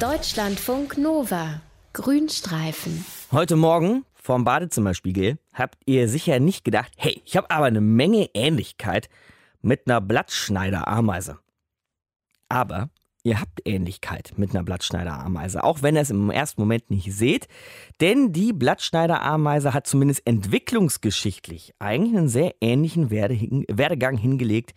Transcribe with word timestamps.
Deutschlandfunk 0.00 0.96
Nova. 0.96 1.60
Grünstreifen. 1.92 3.04
Heute 3.32 3.56
Morgen 3.56 4.06
vorm 4.14 4.44
Badezimmerspiegel 4.44 5.36
habt 5.52 5.76
ihr 5.84 6.08
sicher 6.08 6.40
nicht 6.40 6.64
gedacht, 6.64 6.90
hey, 6.96 7.20
ich 7.26 7.36
habe 7.36 7.50
aber 7.50 7.66
eine 7.66 7.82
Menge 7.82 8.30
Ähnlichkeit 8.32 9.10
mit 9.60 9.86
einer 9.86 10.00
Blattschneiderameise. 10.00 11.38
Aber 12.48 12.88
ihr 13.24 13.42
habt 13.42 13.60
Ähnlichkeit 13.66 14.32
mit 14.36 14.52
einer 14.52 14.64
Blattschneiderameise, 14.64 15.62
auch 15.62 15.82
wenn 15.82 15.96
ihr 15.96 16.00
es 16.00 16.10
im 16.10 16.30
ersten 16.30 16.62
Moment 16.62 16.90
nicht 16.90 17.12
seht. 17.12 17.46
Denn 18.00 18.32
die 18.32 18.54
Blattschneiderameise 18.54 19.74
hat 19.74 19.86
zumindest 19.86 20.26
entwicklungsgeschichtlich 20.26 21.74
eigentlich 21.78 22.16
einen 22.16 22.30
sehr 22.30 22.54
ähnlichen 22.62 23.10
Werdegang 23.10 24.16
hingelegt 24.16 24.72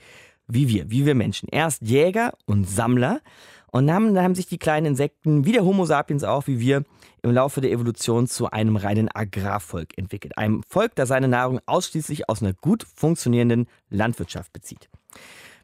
wie 0.48 0.68
wir, 0.68 0.92
wie 0.92 1.06
wir 1.06 1.16
Menschen. 1.16 1.48
Erst 1.50 1.82
Jäger 1.82 2.34
und 2.46 2.68
Sammler 2.68 3.22
und 3.74 3.88
dann 3.88 4.20
haben 4.20 4.36
sich 4.36 4.46
die 4.46 4.60
kleinen 4.60 4.86
Insekten, 4.86 5.46
wie 5.46 5.52
der 5.52 5.66
Homo 5.66 5.86
sapiens 5.86 6.24
auch, 6.24 6.46
wie 6.46 6.60
wir, 6.60 6.84
im 7.24 7.32
Laufe 7.32 7.60
der 7.60 7.72
Evolution 7.72 8.28
zu 8.28 8.52
einem 8.52 8.76
reinen 8.76 9.10
Agrarvolk 9.12 9.98
entwickelt. 9.98 10.38
Einem 10.38 10.62
Volk, 10.70 10.94
das 10.94 11.10
seine 11.10 11.28
Nahrung 11.28 11.60
ausschließlich 11.66 12.30
aus 12.30 12.44
einer 12.44 12.54
gut 12.54 12.86
funktionierenden 12.96 13.66
Landwirtschaft 13.90 14.54
bezieht. 14.54 14.90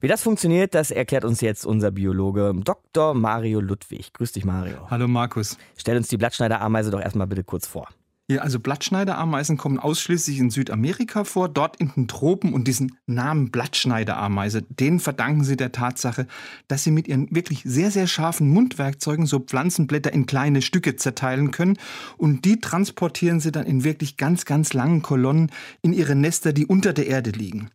Wie 0.01 0.07
das 0.07 0.23
funktioniert, 0.23 0.73
das 0.73 0.89
erklärt 0.89 1.23
uns 1.23 1.39
jetzt 1.41 1.67
unser 1.67 1.91
Biologe 1.91 2.55
Dr. 2.63 3.13
Mario 3.13 3.59
Ludwig. 3.59 4.11
Grüß 4.13 4.31
dich, 4.31 4.43
Mario. 4.43 4.89
Hallo, 4.89 5.07
Markus. 5.07 5.59
Stell 5.77 5.97
uns 5.97 6.07
die 6.07 6.17
Blattschneiderameise 6.17 6.89
doch 6.89 7.01
erstmal 7.01 7.27
bitte 7.27 7.43
kurz 7.43 7.67
vor. 7.67 7.89
Ja, 8.31 8.41
also 8.41 8.59
Blattschneiderameisen 8.59 9.57
kommen 9.57 9.79
ausschließlich 9.79 10.37
in 10.37 10.51
Südamerika 10.51 11.23
vor, 11.23 11.49
dort 11.49 11.77
in 11.77 11.91
den 11.95 12.07
Tropen 12.07 12.53
und 12.53 12.67
diesen 12.67 12.95
Namen 13.07 13.49
Blattschneiderameise, 13.49 14.61
den 14.61 14.99
verdanken 14.99 15.43
sie 15.43 15.57
der 15.57 15.71
Tatsache, 15.71 16.27
dass 16.67 16.83
sie 16.83 16.91
mit 16.91 17.07
ihren 17.07 17.33
wirklich 17.33 17.63
sehr, 17.65 17.89
sehr 17.89 18.05
scharfen 18.05 18.47
Mundwerkzeugen 18.49 19.25
so 19.25 19.39
Pflanzenblätter 19.39 20.13
in 20.13 20.27
kleine 20.27 20.61
Stücke 20.61 20.95
zerteilen 20.95 21.49
können 21.49 21.79
und 22.17 22.45
die 22.45 22.59
transportieren 22.59 23.39
sie 23.39 23.51
dann 23.51 23.65
in 23.65 23.83
wirklich 23.83 24.15
ganz, 24.15 24.45
ganz 24.45 24.73
langen 24.73 25.01
Kolonnen 25.01 25.51
in 25.81 25.93
ihre 25.93 26.13
Nester, 26.13 26.53
die 26.53 26.67
unter 26.67 26.93
der 26.93 27.07
Erde 27.07 27.31
liegen. 27.31 27.71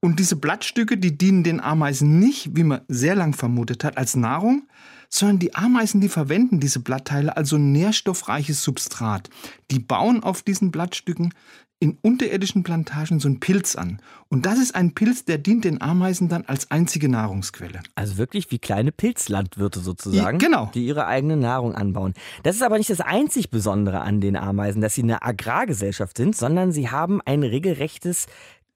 Und 0.00 0.18
diese 0.18 0.36
Blattstücke, 0.36 0.98
die 0.98 1.16
dienen 1.16 1.42
den 1.42 1.58
Ameisen 1.58 2.18
nicht, 2.18 2.54
wie 2.54 2.64
man 2.64 2.82
sehr 2.86 3.14
lang 3.14 3.32
vermutet 3.32 3.82
hat, 3.82 3.96
als 3.96 4.14
Nahrung, 4.14 4.68
sondern 5.08 5.38
die 5.38 5.54
Ameisen, 5.54 6.00
die 6.00 6.08
verwenden 6.08 6.60
diese 6.60 6.80
Blattteile 6.80 7.36
als 7.36 7.48
so 7.48 7.58
nährstoffreiches 7.58 8.62
Substrat. 8.62 9.30
Die 9.70 9.78
bauen 9.78 10.22
auf 10.22 10.42
diesen 10.42 10.70
Blattstücken 10.70 11.32
in 11.78 11.98
unterirdischen 12.00 12.62
Plantagen 12.62 13.20
so 13.20 13.28
einen 13.28 13.38
Pilz 13.38 13.76
an. 13.76 14.00
Und 14.28 14.46
das 14.46 14.58
ist 14.58 14.74
ein 14.74 14.94
Pilz, 14.94 15.26
der 15.26 15.36
dient 15.36 15.64
den 15.64 15.82
Ameisen 15.82 16.28
dann 16.28 16.44
als 16.46 16.70
einzige 16.70 17.08
Nahrungsquelle. 17.08 17.82
Also 17.94 18.16
wirklich 18.16 18.50
wie 18.50 18.58
kleine 18.58 18.92
Pilzlandwirte 18.92 19.80
sozusagen, 19.80 20.40
ja, 20.40 20.46
genau. 20.46 20.70
die 20.72 20.86
ihre 20.86 21.06
eigene 21.06 21.36
Nahrung 21.36 21.74
anbauen. 21.74 22.14
Das 22.44 22.56
ist 22.56 22.62
aber 22.62 22.78
nicht 22.78 22.88
das 22.88 23.00
einzig 23.00 23.50
Besondere 23.50 24.00
an 24.00 24.22
den 24.22 24.36
Ameisen, 24.36 24.80
dass 24.80 24.94
sie 24.94 25.02
eine 25.02 25.22
Agrargesellschaft 25.22 26.16
sind, 26.16 26.34
sondern 26.34 26.72
sie 26.72 26.88
haben 26.88 27.20
ein 27.24 27.42
regelrechtes 27.42 28.26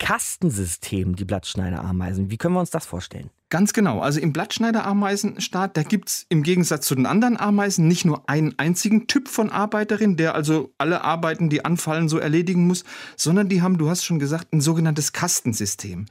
Kastensystem, 0.01 1.15
die 1.15 1.25
Blattschneiderameisen. 1.25 2.31
Wie 2.31 2.39
können 2.39 2.55
wir 2.55 2.61
uns 2.61 2.70
das 2.70 2.87
vorstellen? 2.87 3.31
Ganz 3.51 3.73
genau. 3.73 4.01
Also 4.01 4.19
im 4.19 4.33
Blattschneiderameisenstaat, 4.33 5.77
da 5.77 5.83
gibt 5.83 6.09
es 6.09 6.27
im 6.31 6.43
Gegensatz 6.43 6.87
zu 6.87 6.95
den 6.95 7.05
anderen 7.05 7.37
Ameisen 7.37 7.87
nicht 7.87 8.05
nur 8.05 8.28
einen 8.28 8.59
einzigen 8.59 9.09
Typ 9.09 9.28
von 9.28 9.51
Arbeiterin, 9.51 10.17
der 10.17 10.34
also 10.34 10.73
alle 10.78 11.05
Arbeiten, 11.05 11.51
die 11.51 11.65
anfallen, 11.65 12.09
so 12.09 12.19
erledigen 12.19 12.67
muss, 12.67 12.84
sondern 13.17 13.48
die 13.48 13.61
haben, 13.61 13.77
du 13.77 13.91
hast 13.91 14.05
schon 14.05 14.19
gesagt, 14.19 14.53
ein 14.53 14.61
sogenanntes 14.61 15.12
Kastensystem 15.12 16.06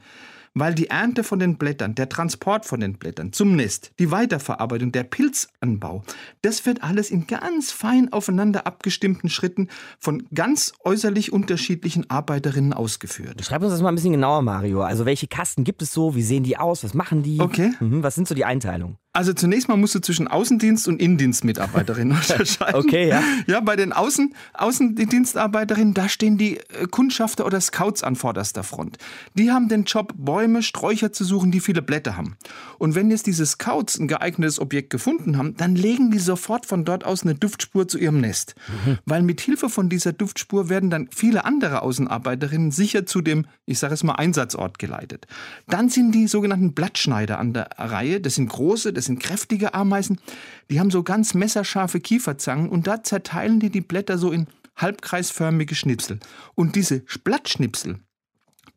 weil 0.54 0.74
die 0.74 0.88
Ernte 0.88 1.24
von 1.24 1.38
den 1.38 1.56
Blättern, 1.56 1.94
der 1.94 2.08
Transport 2.08 2.66
von 2.66 2.80
den 2.80 2.94
Blättern 2.94 3.32
zum 3.32 3.56
Nest, 3.56 3.92
die 3.98 4.10
Weiterverarbeitung, 4.10 4.92
der 4.92 5.04
Pilzanbau, 5.04 6.02
das 6.42 6.66
wird 6.66 6.82
alles 6.82 7.10
in 7.10 7.26
ganz 7.26 7.70
fein 7.70 8.12
aufeinander 8.12 8.66
abgestimmten 8.66 9.28
Schritten 9.28 9.68
von 9.98 10.26
ganz 10.34 10.72
äußerlich 10.84 11.32
unterschiedlichen 11.32 12.08
Arbeiterinnen 12.10 12.72
ausgeführt. 12.72 13.44
Schreib 13.44 13.62
uns 13.62 13.72
das 13.72 13.82
mal 13.82 13.88
ein 13.90 13.94
bisschen 13.94 14.12
genauer, 14.12 14.42
Mario. 14.42 14.82
Also 14.82 15.06
welche 15.06 15.28
Kasten 15.28 15.64
gibt 15.64 15.82
es 15.82 15.92
so? 15.92 16.14
Wie 16.14 16.22
sehen 16.22 16.42
die 16.42 16.56
aus? 16.56 16.84
Was 16.84 16.94
machen 16.94 17.22
die? 17.22 17.40
Okay. 17.40 17.72
Mhm, 17.80 18.02
was 18.02 18.14
sind 18.14 18.26
so 18.26 18.34
die 18.34 18.44
Einteilungen? 18.44 18.96
Also 19.12 19.32
zunächst 19.32 19.68
mal 19.68 19.76
musst 19.76 19.96
du 19.96 20.00
zwischen 20.00 20.28
Außendienst 20.28 20.86
und 20.86 21.02
Innendienstmitarbeiterinnen 21.02 22.16
unterscheiden. 22.16 22.76
okay, 22.76 23.08
ja. 23.08 23.24
Ja, 23.48 23.60
bei 23.60 23.74
den 23.74 23.92
Außen, 23.92 24.34
Außendienstarbeiterinnen, 24.54 25.94
da 25.94 26.08
stehen 26.08 26.38
die 26.38 26.58
äh, 26.58 26.86
Kundschafter 26.88 27.44
oder 27.44 27.60
Scouts 27.60 28.04
an 28.04 28.14
vorderster 28.14 28.62
Front. 28.62 28.98
Die 29.34 29.50
haben 29.50 29.68
den 29.68 29.82
Job, 29.82 30.12
Bäume, 30.16 30.62
Sträucher 30.62 31.12
zu 31.12 31.24
suchen, 31.24 31.50
die 31.50 31.58
viele 31.58 31.82
Blätter 31.82 32.16
haben. 32.16 32.36
Und 32.78 32.94
wenn 32.94 33.10
jetzt 33.10 33.26
diese 33.26 33.44
Scouts 33.46 33.98
ein 33.98 34.06
geeignetes 34.06 34.60
Objekt 34.60 34.90
gefunden 34.90 35.36
haben, 35.36 35.56
dann 35.56 35.74
legen 35.74 36.12
die 36.12 36.20
sofort 36.20 36.64
von 36.64 36.84
dort 36.84 37.04
aus 37.04 37.24
eine 37.24 37.34
Duftspur 37.34 37.88
zu 37.88 37.98
ihrem 37.98 38.20
Nest. 38.20 38.54
Mhm. 38.86 38.98
Weil 39.06 39.22
mit 39.22 39.40
Hilfe 39.40 39.70
von 39.70 39.88
dieser 39.88 40.12
Duftspur 40.12 40.68
werden 40.68 40.88
dann 40.88 41.08
viele 41.10 41.44
andere 41.44 41.82
Außenarbeiterinnen 41.82 42.70
sicher 42.70 43.06
zu 43.06 43.22
dem, 43.22 43.46
ich 43.66 43.80
sage 43.80 43.94
es 43.94 44.04
mal, 44.04 44.14
Einsatzort 44.14 44.78
geleitet. 44.78 45.26
Dann 45.66 45.88
sind 45.88 46.12
die 46.12 46.28
sogenannten 46.28 46.74
Blattschneider 46.74 47.40
an 47.40 47.54
der 47.54 47.70
Reihe. 47.76 48.20
Das 48.20 48.36
sind 48.36 48.48
große, 48.48 48.99
das 49.00 49.06
sind 49.06 49.18
kräftige 49.18 49.72
Ameisen, 49.72 50.20
die 50.68 50.78
haben 50.78 50.90
so 50.90 51.02
ganz 51.02 51.32
messerscharfe 51.32 52.00
Kieferzangen 52.00 52.68
und 52.68 52.86
da 52.86 53.02
zerteilen 53.02 53.58
die 53.58 53.70
die 53.70 53.80
Blätter 53.80 54.18
so 54.18 54.30
in 54.30 54.46
halbkreisförmige 54.76 55.74
Schnipsel. 55.74 56.20
Und 56.54 56.76
diese 56.76 57.02
Blattschnipsel, 57.24 58.00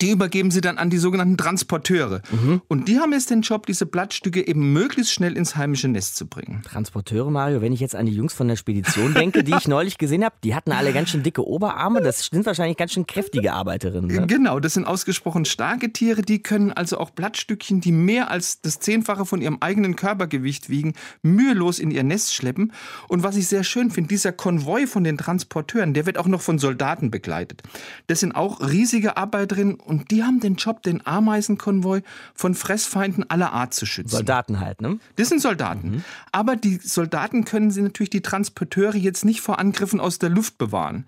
die 0.03 0.11
übergeben 0.11 0.51
sie 0.51 0.59
dann 0.59 0.77
an 0.77 0.89
die 0.89 0.97
sogenannten 0.97 1.37
Transporteure. 1.37 2.21
Mhm. 2.29 2.61
Und 2.67 2.89
die 2.89 2.99
haben 2.99 3.13
jetzt 3.13 3.29
den 3.29 3.41
Job, 3.41 3.65
diese 3.67 3.85
Blattstücke 3.85 4.45
eben 4.45 4.73
möglichst 4.73 5.13
schnell 5.13 5.37
ins 5.37 5.55
heimische 5.55 5.87
Nest 5.87 6.17
zu 6.17 6.27
bringen. 6.27 6.61
Transporteure, 6.69 7.31
Mario, 7.31 7.61
wenn 7.61 7.71
ich 7.71 7.79
jetzt 7.79 7.95
an 7.95 8.05
die 8.05 8.11
Jungs 8.11 8.33
von 8.33 8.49
der 8.49 8.57
Spedition 8.57 9.13
denke, 9.13 9.45
die 9.45 9.53
ich 9.57 9.65
neulich 9.65 9.97
gesehen 9.97 10.25
habe, 10.25 10.35
die 10.43 10.55
hatten 10.55 10.73
alle 10.73 10.91
ganz 10.91 11.09
schön 11.09 11.23
dicke 11.23 11.47
Oberarme. 11.47 12.01
Das 12.01 12.25
sind 12.25 12.45
wahrscheinlich 12.45 12.75
ganz 12.75 12.91
schön 12.91 13.07
kräftige 13.07 13.53
Arbeiterinnen. 13.53 14.07
Ne? 14.13 14.27
Genau, 14.27 14.59
das 14.59 14.73
sind 14.73 14.85
ausgesprochen 14.85 15.45
starke 15.45 15.93
Tiere. 15.93 16.21
Die 16.21 16.43
können 16.43 16.73
also 16.73 16.97
auch 16.97 17.11
Blattstückchen, 17.11 17.79
die 17.79 17.93
mehr 17.93 18.29
als 18.29 18.59
das 18.59 18.79
Zehnfache 18.79 19.25
von 19.25 19.41
ihrem 19.41 19.59
eigenen 19.61 19.95
Körpergewicht 19.95 20.69
wiegen, 20.69 20.95
mühelos 21.21 21.79
in 21.79 21.91
ihr 21.91 22.03
Nest 22.03 22.35
schleppen. 22.35 22.73
Und 23.07 23.23
was 23.23 23.37
ich 23.37 23.47
sehr 23.47 23.63
schön 23.63 23.89
finde, 23.89 24.09
dieser 24.09 24.33
Konvoi 24.33 24.85
von 24.85 25.05
den 25.05 25.17
Transporteuren, 25.17 25.93
der 25.93 26.05
wird 26.05 26.17
auch 26.17 26.27
noch 26.27 26.41
von 26.41 26.59
Soldaten 26.59 27.09
begleitet. 27.09 27.63
Das 28.07 28.19
sind 28.19 28.35
auch 28.35 28.59
riesige 28.59 29.15
Arbeiterinnen 29.15 29.75
und 29.75 29.92
die 29.99 30.23
haben 30.23 30.39
den 30.39 30.55
Job, 30.55 30.83
den 30.83 31.05
Ameisenkonvoi 31.05 32.01
von 32.33 32.55
Fressfeinden 32.55 33.29
aller 33.29 33.53
Art 33.53 33.73
zu 33.73 33.85
schützen. 33.85 34.11
Soldaten 34.11 34.59
halt, 34.59 34.81
ne? 34.81 34.99
Das 35.15 35.29
sind 35.29 35.41
Soldaten. 35.41 35.91
Mhm. 35.91 36.03
Aber 36.31 36.55
die 36.55 36.77
Soldaten 36.77 37.45
können 37.45 37.71
sie 37.71 37.81
natürlich 37.81 38.09
die 38.09 38.21
Transporteure 38.21 38.95
jetzt 38.95 39.25
nicht 39.25 39.41
vor 39.41 39.59
Angriffen 39.59 39.99
aus 39.99 40.19
der 40.19 40.29
Luft 40.29 40.57
bewahren. 40.57 41.05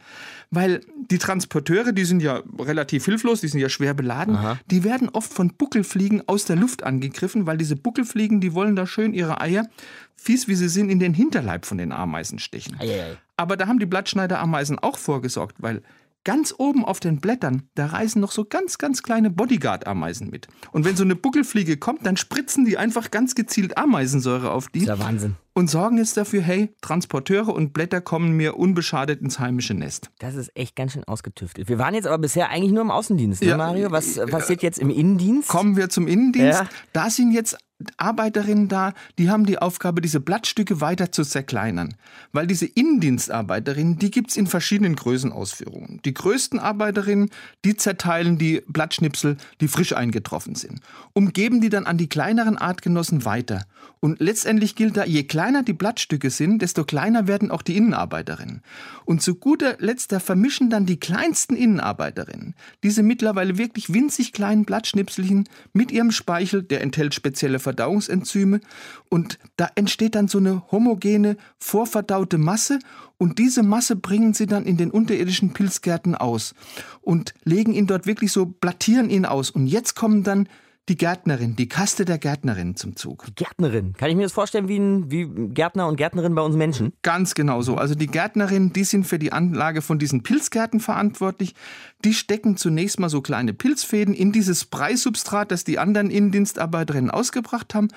Weil 0.52 0.82
die 1.10 1.18
Transporteure, 1.18 1.92
die 1.92 2.06
sind 2.06 2.22
ja 2.22 2.42
relativ 2.60 3.06
hilflos, 3.06 3.42
die 3.42 3.48
sind 3.48 3.60
ja 3.60 3.70
schwer 3.70 3.94
beladen, 3.94 4.36
Aha. 4.36 4.60
die 4.68 4.84
werden 4.84 5.10
oft 5.10 5.34
von 5.34 5.50
Buckelfliegen 5.50 6.28
aus 6.28 6.46
der 6.46 6.56
Luft 6.56 6.84
angegriffen, 6.84 7.46
weil 7.46 7.58
diese 7.58 7.76
Buckelfliegen, 7.76 8.42
die 8.42 8.54
wollen 8.54 8.76
da 8.76 8.88
schön 8.88 9.14
ihre 9.14 9.42
Eier, 9.42 9.68
fies 10.16 10.48
wie 10.48 10.56
sie 10.56 10.70
sind, 10.70 10.90
in 10.90 11.00
den 11.00 11.14
Hinterleib 11.14 11.66
von 11.66 11.78
den 11.78 11.92
Ameisen 11.92 12.40
stechen. 12.40 12.80
Eieiei. 12.80 13.18
Aber 13.38 13.58
da 13.58 13.68
haben 13.68 13.80
die 13.80 13.86
Blattschneiderameisen 13.86 14.80
auch 14.80 14.98
vorgesorgt, 14.98 15.56
weil 15.60 15.82
ganz 16.26 16.54
oben 16.58 16.84
auf 16.84 17.00
den 17.00 17.22
Blättern, 17.22 17.70
da 17.76 17.86
reisen 17.86 18.20
noch 18.20 18.32
so 18.32 18.44
ganz, 18.44 18.78
ganz 18.78 19.04
kleine 19.04 19.30
Bodyguard-Ameisen 19.30 20.30
mit. 20.30 20.48
Und 20.74 20.84
wenn 20.84 20.98
so 20.98 21.04
eine 21.04 21.16
Buckelfliege 21.16 21.78
kommt, 21.78 22.06
dann 22.06 22.18
spritzen 22.18 22.66
die 22.66 22.78
einfach 22.78 23.12
ganz 23.12 23.36
gezielt 23.36 23.78
Ameisensäure 23.78 24.52
auf 24.52 24.68
die. 24.68 24.86
Das 24.86 24.96
ist 24.96 25.00
ja 25.00 25.06
Wahnsinn. 25.08 25.36
Und 25.54 25.70
sorgen 25.70 25.98
jetzt 25.98 26.18
dafür, 26.18 26.42
hey, 26.42 26.74
Transporteure 26.82 27.48
und 27.48 27.72
Blätter 27.72 28.02
kommen 28.02 28.36
mir 28.36 28.58
unbeschadet 28.58 29.22
ins 29.22 29.40
heimische 29.40 29.74
Nest. 29.74 30.12
Das 30.20 30.36
ist 30.36 30.52
echt 30.54 30.76
ganz 30.76 30.92
schön 30.92 31.06
ausgetüftelt. 31.06 31.70
Wir 31.70 31.80
waren 31.80 31.94
jetzt 31.94 32.08
aber 32.08 32.18
bisher 32.18 32.50
eigentlich 32.50 32.74
nur 32.74 32.82
im 32.82 32.92
Außendienst, 32.92 33.42
ne, 33.42 33.48
ja, 33.48 33.58
Mario? 33.58 33.90
Was 33.92 34.18
äh, 34.18 34.26
passiert 34.26 34.62
jetzt 34.64 34.80
im 34.80 34.90
Innendienst? 34.90 35.48
Kommen 35.48 35.78
wir 35.78 35.88
zum 35.88 36.08
Innendienst. 36.08 36.60
Ja. 36.60 36.70
Da 36.92 37.10
sind 37.10 37.32
jetzt 37.32 37.58
Arbeiterinnen 37.98 38.68
da, 38.68 38.94
die 39.18 39.30
haben 39.30 39.46
die 39.46 39.60
Aufgabe, 39.60 40.02
diese 40.02 40.20
Blattstücke 40.20 40.82
weiter 40.82 41.12
zu 41.12 41.24
zerkleinern. 41.24 41.96
Weil 42.32 42.48
diese 42.48 42.66
Innendienstarbeiterinnen, 42.66 44.00
die 44.00 44.12
gibt 44.12 44.32
es 44.32 44.38
in 44.38 44.48
verschiedenen 44.48 44.96
Größenausführungen. 44.96 46.02
Die 46.06 46.14
größten 46.14 46.60
Arbeiterinnen, 46.60 47.30
die 47.66 47.76
zerteilen 47.76 48.38
die 48.38 48.62
Blattschnipsel, 48.68 49.38
die 49.60 49.68
frisch 49.68 49.94
eingetroffen 49.94 50.56
sind, 50.56 50.80
umgeben 51.14 51.60
die 51.60 51.70
dann 51.70 51.86
an 51.86 51.98
die 51.98 52.10
kleineren 52.10 52.58
Artgenossen 52.58 53.26
weiter. 53.26 53.66
Und 54.00 54.20
letztendlich 54.20 54.76
gilt 54.76 54.98
da, 54.98 55.06
je 55.06 55.24
kleiner 55.24 55.64
die 55.64 55.74
Blattstücke 55.74 56.30
sind, 56.30 56.62
desto 56.62 56.84
kleiner 56.84 57.28
werden 57.28 57.52
auch 57.52 57.62
die 57.62 57.76
Innenarbeiterinnen. 57.76 58.62
Und 59.04 59.22
zu 59.22 59.36
guter 59.36 59.76
Letzt, 59.80 60.14
vermischen 60.16 60.70
dann 60.70 60.86
die 60.86 61.00
kleinsten 61.00 61.56
Innenarbeiterinnen 61.56 62.56
diese 62.84 63.04
mittlerweile 63.04 63.58
wirklich 63.58 63.94
winzig 63.94 64.32
kleinen 64.32 64.66
Blattschnipselchen 64.66 65.50
mit 65.74 65.92
ihrem 65.92 66.12
Speichel, 66.12 66.64
der 66.64 66.82
enthält 66.82 67.14
spezielle 67.14 67.60
Verdauungsenzyme. 67.66 68.62
Und 69.10 69.40
da 69.58 69.70
entsteht 69.76 70.16
dann 70.16 70.28
so 70.28 70.38
eine 70.38 70.64
homogene, 70.72 71.36
vorverdaute 71.58 72.38
Masse. 72.38 72.80
Und 73.18 73.40
diese 73.40 73.64
Masse 73.64 73.96
bringen 73.96 74.34
sie 74.34 74.46
dann 74.46 74.66
in 74.66 74.78
den 74.78 74.92
unterirdischen 74.92 75.54
Pilzgärten 75.54 76.16
aus 76.16 76.54
und 77.02 77.34
legen 77.44 77.74
ihn 77.74 77.88
dort 77.88 78.06
wirklich 78.06 78.32
so, 78.32 78.46
plattieren 78.46 79.10
ihn 79.10 79.26
aus. 79.26 79.50
Und 79.50 79.68
jetzt 79.68 79.96
kommen 79.96 80.24
dann 80.24 80.48
die 80.88 80.98
Gärtnerin, 80.98 81.56
die 81.56 81.68
Kaste 81.68 82.06
der 82.06 82.20
Gärtnerin 82.20 82.76
zum 82.76 82.96
Zug. 82.96 83.26
Gärtnerin. 83.36 83.94
Kann 83.94 84.10
ich 84.10 84.16
mir 84.16 84.24
das 84.24 84.34
vorstellen 84.34 84.68
wie, 84.68 84.78
ein, 84.78 85.10
wie 85.10 85.26
Gärtner 85.54 85.88
und 85.88 85.96
Gärtnerin 85.96 86.36
bei 86.36 86.44
uns 86.44 86.56
Menschen? 86.56 86.94
Ganz 87.02 87.34
genau 87.34 87.64
so. 87.64 87.76
Also 87.76 87.96
die 87.96 88.06
Gärtnerin, 88.08 88.72
die 88.72 88.84
sind 88.84 89.06
für 89.06 89.18
die 89.18 89.34
Anlage 89.34 89.82
von 89.82 89.98
diesen 89.98 90.22
Pilzgärten 90.22 90.80
verantwortlich. 90.80 91.56
Die 92.04 92.14
stecken 92.14 92.56
zunächst 92.56 93.00
mal 93.00 93.10
so 93.10 93.22
kleine 93.22 93.54
Pilzfäden 93.54 94.14
in 94.14 94.32
dieses 94.32 94.66
Breisubstrat, 94.66 95.52
das 95.52 95.64
die 95.64 95.80
anderen 95.80 96.12
Innendienstarbeiterinnen 96.12 97.10
ausgebracht 97.10 97.74
haben. 97.74 97.88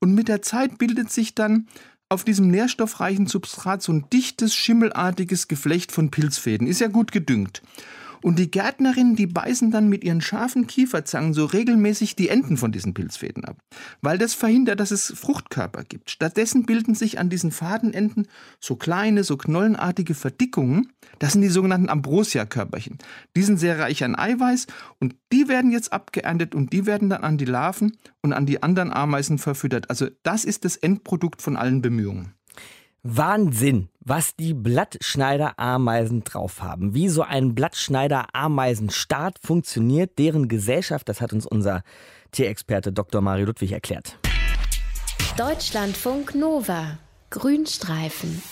Und 0.00 0.14
mit 0.14 0.26
der 0.26 0.42
Zeit 0.42 0.78
bildet 0.78 1.12
sich 1.12 1.36
dann 1.36 1.68
auf 2.08 2.24
diesem 2.24 2.48
nährstoffreichen 2.48 3.26
Substrat 3.26 3.82
so 3.82 3.92
ein 3.92 4.06
dichtes, 4.12 4.54
schimmelartiges 4.54 5.46
Geflecht 5.46 5.92
von 5.92 6.10
Pilzfäden. 6.10 6.66
Ist 6.66 6.80
ja 6.80 6.88
gut 6.88 7.12
gedüngt. 7.12 7.62
Und 8.22 8.38
die 8.38 8.50
Gärtnerinnen, 8.50 9.16
die 9.16 9.26
beißen 9.26 9.70
dann 9.70 9.88
mit 9.88 10.04
ihren 10.04 10.20
scharfen 10.20 10.66
Kieferzangen 10.66 11.34
so 11.34 11.44
regelmäßig 11.44 12.16
die 12.16 12.28
Enden 12.28 12.56
von 12.56 12.72
diesen 12.72 12.94
Pilzfäden 12.94 13.44
ab, 13.44 13.58
weil 14.00 14.16
das 14.16 14.34
verhindert, 14.34 14.80
dass 14.80 14.92
es 14.92 15.12
Fruchtkörper 15.16 15.84
gibt. 15.84 16.10
Stattdessen 16.10 16.64
bilden 16.64 16.94
sich 16.94 17.18
an 17.18 17.28
diesen 17.28 17.50
Fadenenden 17.50 18.28
so 18.60 18.76
kleine, 18.76 19.24
so 19.24 19.36
knollenartige 19.36 20.14
Verdickungen. 20.14 20.92
Das 21.18 21.32
sind 21.32 21.42
die 21.42 21.48
sogenannten 21.48 21.88
Ambrosia-Körperchen. 21.88 22.98
Die 23.36 23.42
sind 23.42 23.58
sehr 23.58 23.78
reich 23.78 24.04
an 24.04 24.16
Eiweiß 24.16 24.66
und 25.00 25.16
die 25.32 25.48
werden 25.48 25.72
jetzt 25.72 25.92
abgeerntet 25.92 26.54
und 26.54 26.72
die 26.72 26.86
werden 26.86 27.10
dann 27.10 27.24
an 27.24 27.38
die 27.38 27.44
Larven 27.44 27.96
und 28.22 28.32
an 28.32 28.46
die 28.46 28.62
anderen 28.62 28.92
Ameisen 28.92 29.38
verfüttert. 29.38 29.90
Also 29.90 30.06
das 30.22 30.44
ist 30.44 30.64
das 30.64 30.76
Endprodukt 30.76 31.42
von 31.42 31.56
allen 31.56 31.82
Bemühungen. 31.82 32.34
Wahnsinn, 33.02 33.88
was 34.04 34.34
die 34.36 34.54
Blattschneider-Ameisen 34.54 36.24
drauf 36.24 36.62
haben. 36.62 36.94
Wie 36.94 37.08
so 37.08 37.22
ein 37.22 37.54
Blattschneider-Ameisenstaat 37.54 39.38
funktioniert, 39.38 40.18
deren 40.18 40.48
Gesellschaft, 40.48 41.08
das 41.08 41.20
hat 41.20 41.32
uns 41.32 41.46
unser 41.46 41.82
Tierexperte 42.32 42.92
Dr. 42.92 43.20
Mario 43.20 43.46
Ludwig 43.46 43.72
erklärt. 43.72 44.18
Deutschlandfunk 45.36 46.34
Nova. 46.34 46.98
Grünstreifen. 47.30 48.42